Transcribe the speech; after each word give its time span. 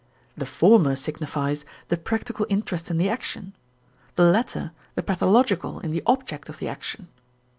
The 0.35 0.47
former 0.47 0.95
signifies 0.95 1.63
the 1.89 1.95
practical 1.95 2.47
interest 2.49 2.89
in 2.89 2.97
the 2.97 3.07
action, 3.07 3.55
the 4.15 4.23
latter 4.23 4.71
the 4.95 5.03
pathological 5.03 5.79
in 5.79 5.91
the 5.91 6.01
object 6.07 6.49
of 6.49 6.57
the 6.57 6.67
action. 6.67 7.07